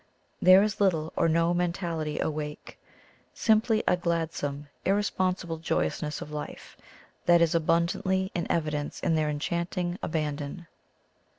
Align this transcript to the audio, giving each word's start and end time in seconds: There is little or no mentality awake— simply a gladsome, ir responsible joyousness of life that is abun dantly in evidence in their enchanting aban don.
There 0.41 0.63
is 0.63 0.81
little 0.81 1.13
or 1.15 1.29
no 1.29 1.53
mentality 1.53 2.17
awake— 2.19 2.79
simply 3.45 3.83
a 3.87 3.95
gladsome, 3.95 4.67
ir 4.83 4.95
responsible 4.95 5.57
joyousness 5.57 6.21
of 6.21 6.31
life 6.31 6.75
that 7.27 7.39
is 7.39 7.53
abun 7.53 7.85
dantly 7.85 8.31
in 8.33 8.51
evidence 8.51 8.99
in 8.99 9.13
their 9.13 9.29
enchanting 9.29 9.99
aban 10.01 10.37
don. 10.37 10.67